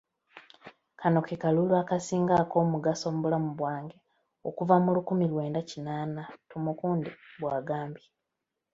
[0.99, 3.97] “Kano ke kalulu akasinga ok'omugaso mu bulamu bwange
[4.49, 8.07] okuva mu lukumi lwenda kinaana,” Tumukunde bw'agambye.